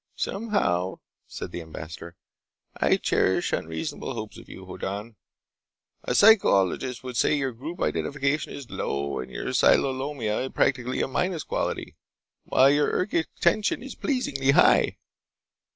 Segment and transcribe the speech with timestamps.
[0.15, 0.95] "Somehow,"
[1.27, 2.15] said the ambassador,
[2.75, 5.15] "I cherish unreasonable hopes of you, Hoddan.
[6.03, 11.07] A psychologist would say that your group identification is low and your cyclothymia practically a
[11.07, 11.97] minus quantity,
[12.45, 14.97] while your ergic tension is pleasingly high.